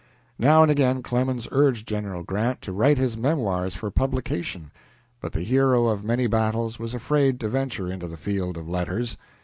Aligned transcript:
Now 0.39 0.63
and 0.63 0.71
again 0.71 1.03
Clemens 1.03 1.47
urged 1.51 1.87
General 1.87 2.23
Grant 2.23 2.59
to 2.63 2.71
write 2.71 2.97
his 2.97 3.15
memoirs 3.15 3.75
for 3.75 3.91
publication, 3.91 4.71
but 5.21 5.31
the 5.31 5.43
hero 5.43 5.85
of 5.89 6.03
many 6.03 6.25
battles 6.25 6.79
was 6.79 6.95
afraid 6.95 7.39
to 7.41 7.49
venture 7.49 7.87
into 7.91 8.07
the 8.07 8.17
field 8.17 8.57
of 8.57 8.67
letters. 8.67 9.15